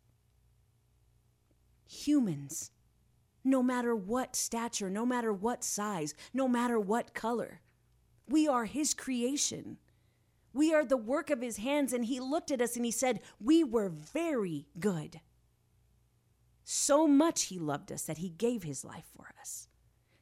humans, 1.87 2.71
no 3.45 3.63
matter 3.63 3.95
what 3.95 4.35
stature, 4.35 4.89
no 4.89 5.05
matter 5.05 5.33
what 5.33 5.63
size, 5.63 6.15
no 6.33 6.49
matter 6.49 6.81
what 6.81 7.15
color. 7.15 7.61
We 8.27 8.49
are 8.49 8.65
his 8.65 8.95
creation. 8.95 9.77
We 10.55 10.73
are 10.73 10.85
the 10.87 10.97
work 10.97 11.29
of 11.29 11.43
his 11.43 11.59
hands. 11.59 11.93
And 11.93 12.07
he 12.07 12.21
looked 12.21 12.51
at 12.51 12.63
us 12.63 12.77
and 12.77 12.85
he 12.87 12.91
said, 12.91 13.21
We 13.39 13.63
were 13.65 13.91
very 13.91 14.69
good. 14.81 15.21
So 16.65 17.07
much 17.07 17.45
he 17.45 17.59
loved 17.59 17.93
us 17.93 18.05
that 18.05 18.19
he 18.19 18.31
gave 18.31 18.63
his 18.63 18.85
life 18.85 19.05
for 19.15 19.35
us 19.39 19.69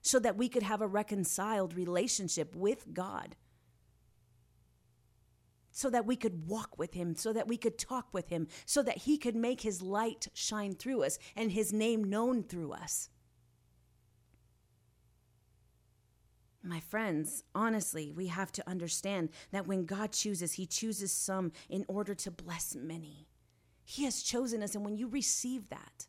so 0.00 0.18
that 0.18 0.36
we 0.36 0.48
could 0.48 0.64
have 0.64 0.80
a 0.80 0.86
reconciled 0.88 1.74
relationship 1.74 2.56
with 2.56 2.92
God. 2.92 3.36
so 5.72 5.88
that 5.90 6.06
we 6.06 6.16
could 6.16 6.46
walk 6.48 6.78
with 6.78 6.94
him, 6.94 7.16
so 7.16 7.32
that 7.32 7.48
we 7.48 7.56
could 7.56 7.78
talk 7.78 8.06
with 8.12 8.28
him, 8.28 8.46
so 8.66 8.82
that 8.82 8.98
he 8.98 9.16
could 9.16 9.34
make 9.34 9.62
his 9.62 9.80
light 9.80 10.28
shine 10.34 10.74
through 10.74 11.02
us 11.02 11.18
and 11.34 11.50
his 11.50 11.72
name 11.72 12.04
known 12.04 12.42
through 12.42 12.72
us. 12.72 13.08
My 16.62 16.78
friends, 16.78 17.42
honestly, 17.54 18.12
we 18.12 18.28
have 18.28 18.52
to 18.52 18.68
understand 18.68 19.30
that 19.50 19.66
when 19.66 19.84
God 19.84 20.12
chooses, 20.12 20.52
He 20.52 20.66
chooses 20.66 21.10
some 21.12 21.52
in 21.68 21.84
order 21.88 22.14
to 22.14 22.30
bless 22.30 22.76
many. 22.76 23.26
He 23.84 24.04
has 24.04 24.22
chosen 24.22 24.62
us, 24.62 24.74
and 24.74 24.84
when 24.84 24.96
you 24.96 25.08
receive 25.08 25.68
that, 25.70 26.06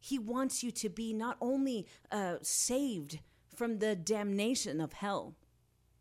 He 0.00 0.18
wants 0.18 0.64
you 0.64 0.72
to 0.72 0.88
be 0.88 1.12
not 1.12 1.36
only 1.40 1.86
uh, 2.10 2.36
saved 2.42 3.20
from 3.54 3.78
the 3.78 3.94
damnation 3.94 4.80
of 4.80 4.92
hell 4.94 5.36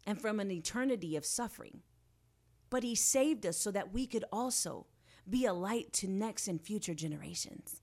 and 0.05 0.19
from 0.19 0.39
an 0.39 0.49
eternity 0.49 1.15
of 1.15 1.25
suffering, 1.25 1.81
but 2.71 2.83
He 2.83 2.95
saved 2.95 3.45
us 3.45 3.57
so 3.57 3.69
that 3.69 3.93
we 3.93 4.07
could 4.07 4.25
also 4.31 4.87
be 5.29 5.45
a 5.45 5.53
light 5.53 5.93
to 5.93 6.07
next 6.07 6.47
and 6.47 6.59
future 6.59 6.95
generations. 6.95 7.81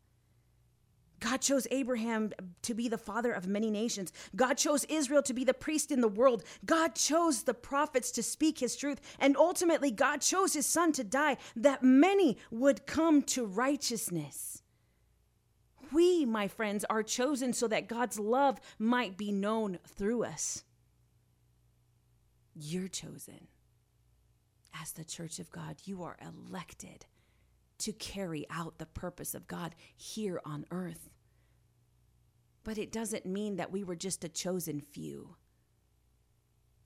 God 1.24 1.40
chose 1.40 1.66
Abraham 1.70 2.32
to 2.60 2.74
be 2.74 2.86
the 2.86 2.98
father 2.98 3.32
of 3.32 3.46
many 3.46 3.70
nations. 3.70 4.12
God 4.36 4.58
chose 4.58 4.84
Israel 4.90 5.22
to 5.22 5.32
be 5.32 5.42
the 5.42 5.54
priest 5.54 5.90
in 5.90 6.02
the 6.02 6.06
world. 6.06 6.44
God 6.66 6.94
chose 6.94 7.44
the 7.44 7.54
prophets 7.54 8.10
to 8.10 8.22
speak 8.22 8.58
his 8.58 8.76
truth. 8.76 9.00
And 9.18 9.34
ultimately, 9.34 9.90
God 9.90 10.20
chose 10.20 10.52
his 10.52 10.66
son 10.66 10.92
to 10.92 11.02
die 11.02 11.38
that 11.56 11.82
many 11.82 12.36
would 12.50 12.84
come 12.84 13.22
to 13.22 13.46
righteousness. 13.46 14.62
We, 15.90 16.26
my 16.26 16.46
friends, 16.46 16.84
are 16.90 17.02
chosen 17.02 17.54
so 17.54 17.68
that 17.68 17.88
God's 17.88 18.18
love 18.18 18.60
might 18.78 19.16
be 19.16 19.32
known 19.32 19.78
through 19.86 20.24
us. 20.24 20.62
You're 22.54 22.88
chosen. 22.88 23.48
As 24.78 24.92
the 24.92 25.04
church 25.04 25.38
of 25.38 25.50
God, 25.50 25.76
you 25.84 26.02
are 26.02 26.18
elected 26.20 27.06
to 27.78 27.94
carry 27.94 28.44
out 28.50 28.76
the 28.76 28.86
purpose 28.86 29.34
of 29.34 29.48
God 29.48 29.74
here 29.96 30.42
on 30.44 30.66
earth. 30.70 31.08
But 32.64 32.78
it 32.78 32.90
doesn't 32.90 33.26
mean 33.26 33.56
that 33.56 33.70
we 33.70 33.84
were 33.84 33.94
just 33.94 34.24
a 34.24 34.28
chosen 34.28 34.80
few. 34.80 35.36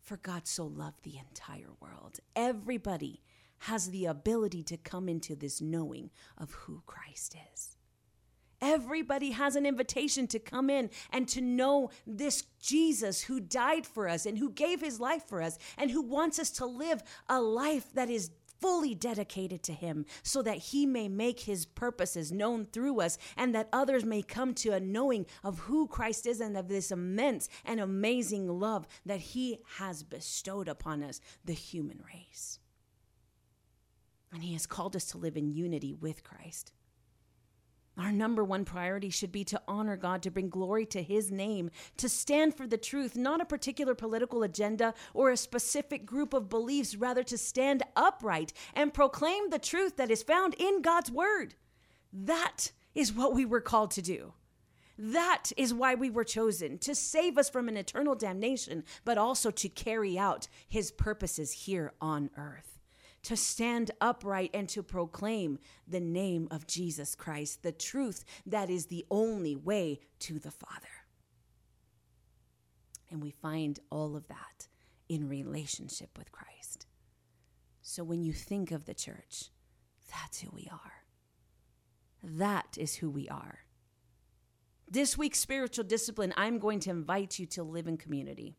For 0.03 0.17
God 0.17 0.47
so 0.47 0.67
loved 0.67 1.05
the 1.05 1.19
entire 1.19 1.71
world. 1.81 2.19
Everybody 2.35 3.23
has 3.61 3.91
the 3.91 4.07
ability 4.07 4.63
to 4.65 4.77
come 4.77 5.09
into 5.09 5.35
this 5.35 5.61
knowing 5.61 6.11
of 6.37 6.53
who 6.53 6.83
Christ 6.87 7.37
is. 7.53 7.77
Everybody 8.61 9.31
has 9.31 9.55
an 9.55 9.67
invitation 9.67 10.27
to 10.29 10.41
come 10.41 10.69
in 10.69 10.91
and 11.13 11.29
to 11.29 11.41
know 11.41 11.91
this 12.07 12.43
Jesus 12.61 13.23
who 13.23 13.39
died 13.39 13.87
for 13.87 14.09
us 14.09 14.27
and 14.27 14.37
who 14.37 14.51
gave 14.51 14.81
his 14.81 14.99
life 14.99 15.23
for 15.29 15.41
us 15.41 15.59
and 15.77 15.91
who 15.91 16.03
wants 16.03 16.41
us 16.41 16.51
to 16.53 16.67
live 16.67 17.03
a 17.29 17.41
life 17.41 17.93
that 17.95 18.11
is 18.11 18.31
fully 18.61 18.95
dedicated 18.95 19.63
to 19.65 19.73
Him 19.73 20.05
so 20.23 20.43
that 20.43 20.59
He 20.59 20.87
may 20.87 21.09
make 21.09 21.41
His 21.41 21.67
purposes 21.67 22.33
known 22.33 22.67
through 22.67 23.01
us 23.01 23.19
and 23.37 23.55
that 23.55 23.69
others 23.73 24.05
may 24.05 24.23
come 24.23 24.55
to 24.55 24.71
a 24.71 24.81
knowing 24.81 25.27
of 25.43 25.61
who 25.61 25.87
Christ 25.87 26.27
is 26.27 26.41
and 26.41 26.57
of 26.57 26.69
this 26.69 26.91
immense 26.91 27.49
and 27.65 27.81
amazing 27.81 28.49
love 28.49 28.87
that 29.07 29.21
He 29.21 29.59
has 29.77 30.03
bestowed 30.03 30.69
upon 30.69 31.03
us, 31.03 31.21
the 31.45 31.53
human 31.53 32.03
race. 32.13 32.59
And 34.33 34.43
He 34.43 34.53
has 34.53 34.67
called 34.67 34.97
us 34.97 35.07
to 35.07 35.19
live 35.19 35.37
in 35.37 35.51
unity 35.51 35.95
with 35.95 36.25
Christ. 36.25 36.73
Our 37.99 38.13
number 38.13 38.45
one 38.45 38.65
priority 38.65 39.11
should 39.11 39.33
be 39.33 39.43
to 39.45 39.61
honor 39.67 39.97
God, 39.97 40.23
to 40.23 40.31
bring 40.31 40.49
glory 40.49 40.87
to 40.87 41.03
His 41.03 41.33
name, 41.33 41.71
to 41.97 42.09
stand 42.09 42.55
for 42.55 42.67
the 42.67 42.79
truth, 42.79 43.17
not 43.17 43.41
a 43.41 43.45
particular 43.45 43.95
political 43.95 44.45
agenda 44.45 44.95
or 45.13 45.31
a 45.31 45.37
specific 45.37 46.07
group 46.07 46.33
of 46.33 46.49
beliefs, 46.49 46.95
rather, 46.95 47.25
to 47.25 47.37
stand 47.37 47.83
upright 47.97 48.53
and 48.75 48.95
proclaim 48.95 49.51
the 49.51 49.59
truth 49.59 49.97
that 49.97 50.13
is 50.13 50.23
found 50.23 50.55
in 50.59 50.81
God's 50.81 51.11
Word. 51.11 51.57
That 52.13 52.71
is 52.95 53.13
what 53.13 53.35
we 53.35 53.45
were 53.45 53.61
called 53.61 53.91
to 53.93 54.03
do. 54.03 54.33
That 54.97 55.53
is 55.57 55.75
why 55.75 55.97
we 55.97 56.11
were 56.11 56.25
chosen 56.25 56.79
to 56.79 56.95
save 56.95 57.37
us 57.37 57.51
from 57.51 57.69
an 57.69 57.77
eternal 57.77 58.15
damnation, 58.15 58.85
but 59.05 59.19
also 59.19 59.51
to 59.51 59.69
carry 59.69 60.17
out 60.17 60.47
His 60.69 60.93
purposes 60.93 61.53
here 61.53 61.93
on 62.01 62.31
earth 62.37 62.78
to 63.23 63.37
stand 63.37 63.91
upright 64.01 64.51
and 64.55 64.69
to 64.71 64.83
proclaim 64.83 65.59
the 65.87 66.01
name 66.01 66.49
of 66.51 66.67
Jesus 66.67 67.15
Christ, 67.15 67.63
the 67.63 67.73
truth 67.73 68.25
that 68.47 68.71
is 68.71 68.87
the 68.87 69.05
only 69.11 69.57
way 69.57 70.01
to 70.21 70.39
the 70.39 70.51
Father. 70.51 70.87
And 73.11 73.23
we 73.23 73.31
find 73.31 73.81
all 73.91 74.17
of 74.17 74.29
that 74.29 74.69
in 75.09 75.29
relationship 75.29 76.17
with 76.19 76.31
Christ. 76.33 76.87
So 77.83 78.05
when 78.05 78.23
you 78.23 78.33
think 78.33 78.71
of 78.71 78.85
the 78.85 78.95
church, 78.95 79.51
that's 80.11 80.41
who 80.41 80.51
we 80.53 80.69
are. 80.71 81.05
That 82.23 82.77
is 82.77 82.97
who 82.97 83.09
we 83.09 83.29
are. 83.29 83.61
This 84.91 85.19
week's 85.19 85.39
spiritual 85.39 85.85
discipline, 85.85 86.33
I'm 86.37 86.59
going 86.59 86.81
to 86.81 86.91
invite 86.91 87.39
you 87.39 87.47
to 87.47 87.63
live 87.63 87.87
in 87.87 87.97
community. 87.97 88.57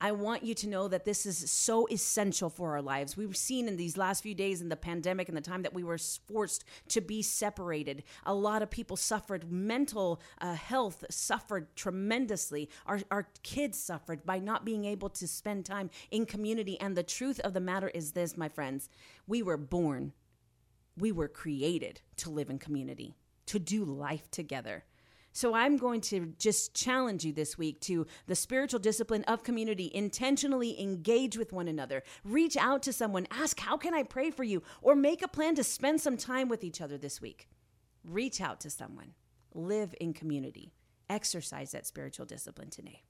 I 0.00 0.12
want 0.12 0.44
you 0.44 0.54
to 0.54 0.68
know 0.68 0.86
that 0.88 1.04
this 1.04 1.26
is 1.26 1.50
so 1.50 1.88
essential 1.90 2.50
for 2.50 2.72
our 2.72 2.82
lives. 2.82 3.16
We've 3.16 3.36
seen 3.36 3.66
in 3.66 3.76
these 3.76 3.96
last 3.96 4.22
few 4.22 4.34
days 4.34 4.60
in 4.60 4.68
the 4.68 4.76
pandemic 4.76 5.28
and 5.28 5.36
the 5.36 5.42
time 5.42 5.62
that 5.62 5.74
we 5.74 5.82
were 5.82 5.98
forced 5.98 6.64
to 6.88 7.00
be 7.00 7.20
separated, 7.20 8.04
a 8.24 8.34
lot 8.34 8.62
of 8.62 8.70
people 8.70 8.96
suffered. 8.96 9.50
Mental 9.50 10.20
uh, 10.40 10.54
health 10.54 11.04
suffered 11.10 11.74
tremendously. 11.74 12.68
Our, 12.86 13.00
our 13.10 13.28
kids 13.42 13.78
suffered 13.78 14.24
by 14.24 14.38
not 14.38 14.64
being 14.64 14.84
able 14.84 15.08
to 15.10 15.26
spend 15.26 15.64
time 15.64 15.90
in 16.10 16.26
community. 16.26 16.78
And 16.80 16.96
the 16.96 17.02
truth 17.02 17.40
of 17.40 17.52
the 17.52 17.60
matter 17.60 17.88
is 17.88 18.12
this, 18.12 18.36
my 18.36 18.48
friends 18.48 18.88
we 19.26 19.42
were 19.42 19.56
born, 19.56 20.12
we 20.96 21.12
were 21.12 21.28
created 21.28 22.00
to 22.16 22.30
live 22.30 22.50
in 22.50 22.58
community, 22.58 23.16
to 23.46 23.58
do 23.58 23.84
life 23.84 24.30
together. 24.30 24.84
So 25.38 25.54
I'm 25.54 25.76
going 25.76 26.00
to 26.00 26.34
just 26.40 26.74
challenge 26.74 27.24
you 27.24 27.32
this 27.32 27.56
week 27.56 27.80
to 27.82 28.08
the 28.26 28.34
spiritual 28.34 28.80
discipline 28.80 29.22
of 29.28 29.44
community. 29.44 29.88
Intentionally 29.94 30.80
engage 30.82 31.38
with 31.38 31.52
one 31.52 31.68
another. 31.68 32.02
Reach 32.24 32.56
out 32.56 32.82
to 32.82 32.92
someone. 32.92 33.28
Ask, 33.30 33.60
How 33.60 33.76
can 33.76 33.94
I 33.94 34.02
pray 34.02 34.32
for 34.32 34.42
you? 34.42 34.64
Or 34.82 34.96
make 34.96 35.22
a 35.22 35.28
plan 35.28 35.54
to 35.54 35.62
spend 35.62 36.00
some 36.00 36.16
time 36.16 36.48
with 36.48 36.64
each 36.64 36.80
other 36.80 36.98
this 36.98 37.20
week. 37.20 37.48
Reach 38.02 38.40
out 38.40 38.58
to 38.62 38.68
someone. 38.68 39.14
Live 39.54 39.94
in 40.00 40.12
community. 40.12 40.72
Exercise 41.08 41.70
that 41.70 41.86
spiritual 41.86 42.26
discipline 42.26 42.70
today. 42.70 43.04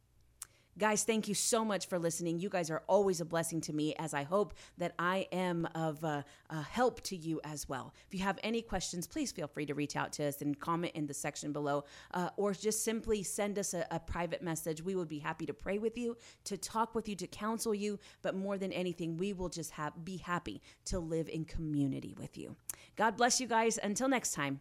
Guys, 0.79 1.03
thank 1.03 1.27
you 1.27 1.35
so 1.35 1.65
much 1.65 1.89
for 1.89 1.99
listening. 1.99 2.39
You 2.39 2.49
guys 2.49 2.71
are 2.71 2.85
always 2.87 3.21
a 3.21 3.25
blessing 3.25 3.61
to 3.63 3.73
me, 3.73 3.97
as 3.99 4.15
I 4.15 4.23
hope 4.23 4.55
that 4.77 4.95
I 4.97 5.27
am 5.33 5.67
of 5.75 6.05
uh, 6.05 6.23
uh, 6.51 6.63
help 6.63 7.01
to 7.03 7.17
you 7.17 7.41
as 7.43 7.69
well. 7.69 7.93
If 8.07 8.15
you 8.15 8.21
have 8.25 8.39
any 8.45 8.63
questions, 8.63 9.09
please 9.09 9.33
feel 9.33 9.49
free 9.49 9.67
to 9.67 9.75
reach 9.75 9.97
out 9.97 10.13
to 10.15 10.27
us 10.27 10.41
and 10.41 10.59
comment 10.59 10.93
in 10.95 11.09
the 11.09 11.15
section 11.15 11.53
below, 11.53 11.83
uh, 12.15 12.31
or 12.37 12.53
just 12.53 12.85
simply 12.85 13.25
send 13.25 13.59
us 13.59 13.75
a, 13.75 13.85
a 13.91 13.99
private 13.99 14.41
message. 14.41 14.81
We 14.81 14.95
would 14.95 15.09
be 15.09 15.19
happy 15.19 15.47
to 15.47 15.55
pray 15.55 15.79
with 15.79 15.99
you, 15.99 16.17
to 16.45 16.57
talk 16.57 16.95
with 16.95 17.09
you, 17.09 17.17
to 17.17 17.27
counsel 17.27 17.75
you. 17.75 17.99
But 18.23 18.37
more 18.37 18.57
than 18.57 18.73
anything, 18.73 19.17
we 19.17 19.33
will 19.33 19.49
just 19.49 19.73
have, 19.73 20.05
be 20.05 20.19
happy 20.19 20.63
to 20.85 21.01
live 21.01 21.29
in 21.29 21.45
community 21.45 22.15
with 22.17 22.39
you. 22.39 22.55
God 22.95 23.17
bless 23.17 23.41
you 23.41 23.49
guys. 23.49 23.81
Until 23.83 24.09
next 24.09 24.33
time. 24.33 24.61